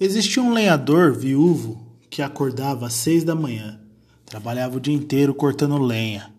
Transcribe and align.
Existia 0.00 0.42
um 0.42 0.54
lenhador 0.54 1.12
viúvo 1.12 1.78
que 2.08 2.22
acordava 2.22 2.86
às 2.86 2.94
seis 2.94 3.22
da 3.22 3.34
manhã, 3.34 3.78
trabalhava 4.24 4.78
o 4.78 4.80
dia 4.80 4.94
inteiro 4.94 5.34
cortando 5.34 5.76
lenha 5.76 6.32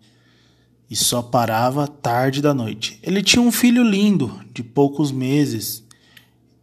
e 0.90 0.96
só 0.96 1.22
parava 1.22 1.86
tarde 1.86 2.42
da 2.42 2.52
noite. 2.52 2.98
Ele 3.04 3.22
tinha 3.22 3.40
um 3.40 3.52
filho 3.52 3.84
lindo, 3.84 4.40
de 4.52 4.64
poucos 4.64 5.12
meses, 5.12 5.84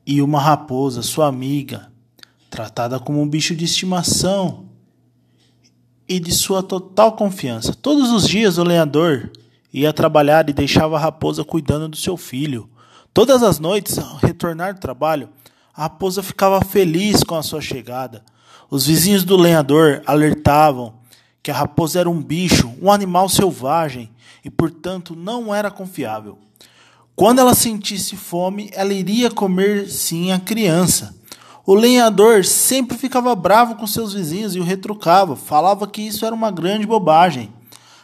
e 0.05 0.21
uma 0.21 0.41
raposa, 0.41 1.02
sua 1.02 1.27
amiga, 1.27 1.89
tratada 2.49 3.00
como 3.00 3.21
um 3.21 3.29
bicho 3.29 3.55
de 3.55 3.63
estimação 3.63 4.66
e 6.05 6.20
de 6.20 6.34
sua 6.34 6.61
total 6.61 7.13
confiança. 7.13 7.73
Todos 7.73 8.11
os 8.11 8.27
dias 8.27 8.57
o 8.57 8.63
lenhador 8.63 9.31
ia 9.73 9.93
trabalhar 9.93 10.50
e 10.50 10.54
deixava 10.54 10.97
a 10.97 11.00
raposa 11.00 11.45
cuidando 11.45 11.88
do 11.88 11.95
seu 11.95 12.18
filho. 12.18 12.70
Todas 13.13 13.41
as 13.41 13.57
noites, 13.57 13.97
ao 13.97 14.18
retornar 14.18 14.73
do 14.73 14.81
trabalho, 14.81 15.29
a 15.80 15.84
raposa 15.84 16.21
ficava 16.21 16.59
feliz 16.59 17.23
com 17.23 17.35
a 17.35 17.41
sua 17.41 17.62
chegada. 17.62 18.22
Os 18.70 18.85
vizinhos 18.85 19.23
do 19.23 19.38
lenhador 19.38 20.03
alertavam 20.05 20.95
que 21.41 21.49
a 21.49 21.53
raposa 21.53 22.02
era 22.02 22.09
um 22.09 22.22
bicho, 22.22 22.70
um 22.81 22.91
animal 22.91 23.30
selvagem 23.30 24.12
e, 24.44 24.50
portanto, 24.50 25.16
não 25.16 25.55
era 25.55 25.72
confiável. 25.72 26.38
Quando 27.16 27.39
ela 27.39 27.53
sentisse 27.53 28.17
fome, 28.17 28.70
ela 28.73 28.94
iria 28.94 29.31
comer 29.31 29.88
sim 29.88 30.34
a 30.34 30.38
criança. 30.38 31.16
O 31.66 31.73
lenhador 31.73 32.44
sempre 32.44 32.98
ficava 32.98 33.34
bravo 33.34 33.75
com 33.75 33.88
seus 33.88 34.11
vizinhos 34.11 34.55
e 34.55 34.59
o 34.59 34.66
retrucava, 34.66 35.38
falava 35.38 35.88
que 35.88 36.02
isso 36.02 36.25
era 36.25 36.36
uma 36.36 36.52
grande 36.52 36.86
bobagem. 36.86 37.53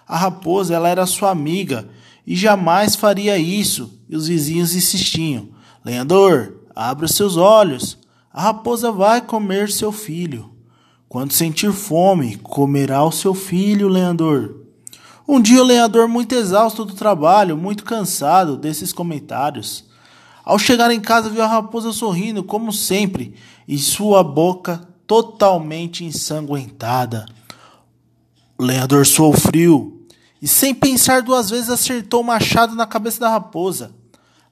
A 0.08 0.16
raposa 0.16 0.74
ela 0.74 0.88
era 0.88 1.06
sua 1.06 1.30
amiga 1.30 1.90
e 2.26 2.38
jamais 2.38 2.96
faria 2.96 3.38
isso, 3.38 4.00
e 4.08 4.16
os 4.16 4.30
vizinhos 4.30 4.74
insistiam: 4.74 5.50
Lenhador, 5.84 6.65
Abra 6.76 7.08
seus 7.08 7.38
olhos. 7.38 7.98
A 8.34 8.42
raposa 8.42 8.92
vai 8.92 9.22
comer 9.22 9.72
seu 9.72 9.92
filho. 9.92 10.52
Quando 11.08 11.32
sentir 11.32 11.72
fome, 11.72 12.36
comerá 12.38 13.04
o 13.04 13.12
seu 13.12 13.34
filho, 13.34 13.88
lenhador. 13.88 14.58
Um 15.28 15.40
dia 15.40 15.62
o 15.62 15.66
lenhador, 15.66 16.08
muito 16.08 16.36
exausto 16.36 16.84
do 16.84 16.94
trabalho, 16.94 17.56
muito 17.56 17.84
cansado 17.84 18.58
desses 18.58 18.92
comentários, 18.92 19.86
ao 20.46 20.60
chegar 20.60 20.92
em 20.92 21.00
casa 21.00 21.28
viu 21.28 21.42
a 21.42 21.48
raposa 21.48 21.92
sorrindo, 21.92 22.44
como 22.44 22.72
sempre, 22.72 23.34
e 23.68 23.80
sua 23.80 24.24
boca 24.24 24.88
totalmente 25.08 26.06
ensanguentada. 26.06 27.26
O 28.56 28.64
lenhador 28.64 29.08
suou 29.08 29.34
frio 29.34 30.06
e, 30.40 30.48
sem 30.48 30.76
pensar 30.76 31.24
duas 31.24 31.50
vezes, 31.50 31.72
acertou 31.72 32.22
o 32.22 32.24
machado 32.24 32.76
na 32.76 32.86
cabeça 32.86 33.20
da 33.22 33.30
raposa. 33.30 33.96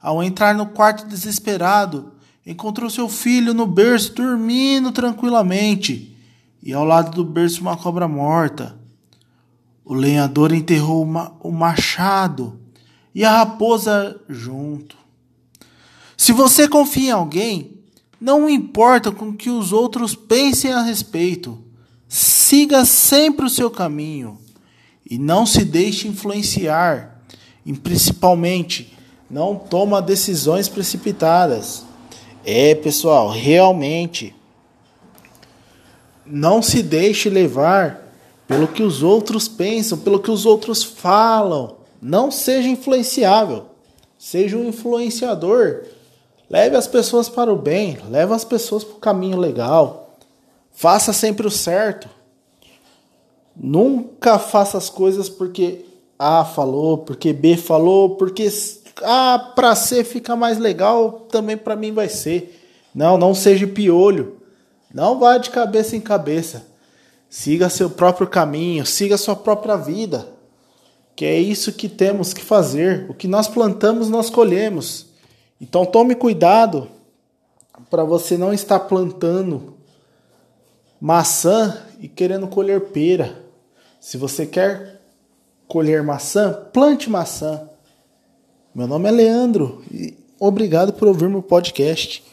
Ao 0.00 0.20
entrar 0.20 0.56
no 0.56 0.66
quarto 0.66 1.06
desesperado, 1.06 2.13
encontrou 2.46 2.90
seu 2.90 3.08
filho 3.08 3.54
no 3.54 3.66
berço 3.66 4.12
dormindo 4.14 4.92
tranquilamente 4.92 6.14
e 6.62 6.72
ao 6.72 6.84
lado 6.84 7.10
do 7.10 7.24
berço 7.24 7.60
uma 7.60 7.76
cobra 7.76 8.08
morta. 8.08 8.78
O 9.84 9.92
lenhador 9.92 10.52
enterrou 10.52 11.06
o 11.40 11.52
machado 11.52 12.58
e 13.14 13.24
a 13.24 13.38
raposa 13.38 14.18
junto. 14.28 14.96
Se 16.16 16.32
você 16.32 16.66
confia 16.66 17.08
em 17.08 17.12
alguém, 17.12 17.78
não 18.20 18.48
importa 18.48 19.12
com 19.12 19.34
que 19.34 19.50
os 19.50 19.72
outros 19.72 20.14
pensem 20.14 20.72
a 20.72 20.80
respeito. 20.80 21.62
Siga 22.08 22.84
sempre 22.84 23.44
o 23.44 23.50
seu 23.50 23.70
caminho 23.70 24.38
e 25.08 25.18
não 25.18 25.44
se 25.44 25.64
deixe 25.64 26.08
influenciar. 26.08 27.20
E 27.66 27.72
principalmente, 27.74 28.96
não 29.30 29.56
toma 29.56 30.00
decisões 30.00 30.68
precipitadas. 30.68 31.84
É, 32.44 32.74
pessoal, 32.74 33.30
realmente 33.30 34.34
não 36.26 36.62
se 36.62 36.82
deixe 36.82 37.28
levar 37.28 38.04
pelo 38.46 38.68
que 38.68 38.82
os 38.82 39.02
outros 39.02 39.48
pensam, 39.48 39.98
pelo 39.98 40.20
que 40.20 40.30
os 40.30 40.44
outros 40.44 40.82
falam. 40.82 41.76
Não 42.00 42.30
seja 42.30 42.68
influenciável. 42.68 43.66
Seja 44.18 44.56
um 44.56 44.68
influenciador. 44.68 45.84
Leve 46.48 46.76
as 46.76 46.86
pessoas 46.86 47.28
para 47.28 47.52
o 47.52 47.56
bem, 47.56 47.98
leve 48.10 48.32
as 48.32 48.44
pessoas 48.44 48.84
para 48.84 48.96
o 48.96 49.00
caminho 49.00 49.38
legal. 49.38 50.16
Faça 50.72 51.12
sempre 51.12 51.46
o 51.46 51.50
certo. 51.50 52.08
Nunca 53.56 54.38
faça 54.38 54.76
as 54.76 54.90
coisas 54.90 55.28
porque 55.28 55.84
A 56.18 56.44
falou, 56.44 56.98
porque 56.98 57.32
B 57.32 57.56
falou, 57.56 58.16
porque 58.16 58.50
ah, 59.02 59.52
para 59.54 59.74
ser 59.74 60.04
fica 60.04 60.36
mais 60.36 60.58
legal, 60.58 61.26
também 61.30 61.56
para 61.56 61.76
mim 61.76 61.92
vai 61.92 62.08
ser. 62.08 62.60
Não, 62.94 63.18
não 63.18 63.34
seja 63.34 63.66
piolho. 63.66 64.40
Não 64.92 65.18
vá 65.18 65.38
de 65.38 65.50
cabeça 65.50 65.96
em 65.96 66.00
cabeça. 66.00 66.66
Siga 67.28 67.68
seu 67.68 67.90
próprio 67.90 68.28
caminho, 68.28 68.86
siga 68.86 69.16
sua 69.16 69.34
própria 69.34 69.76
vida. 69.76 70.28
Que 71.16 71.24
é 71.24 71.38
isso 71.38 71.72
que 71.72 71.88
temos 71.88 72.32
que 72.32 72.42
fazer. 72.42 73.06
O 73.08 73.14
que 73.14 73.26
nós 73.26 73.48
plantamos, 73.48 74.08
nós 74.08 74.30
colhemos. 74.30 75.06
Então 75.60 75.84
tome 75.84 76.14
cuidado 76.14 76.88
para 77.90 78.04
você 78.04 78.38
não 78.38 78.52
estar 78.52 78.80
plantando 78.80 79.74
maçã 81.00 81.82
e 82.00 82.08
querendo 82.08 82.46
colher 82.46 82.80
pera. 82.92 83.44
Se 84.00 84.16
você 84.16 84.46
quer 84.46 85.00
colher 85.66 86.02
maçã, 86.02 86.52
plante 86.72 87.10
maçã. 87.10 87.68
Meu 88.74 88.88
nome 88.88 89.08
é 89.08 89.12
Leandro 89.12 89.84
e 89.88 90.14
obrigado 90.36 90.92
por 90.94 91.06
ouvir 91.06 91.28
meu 91.28 91.40
podcast. 91.40 92.24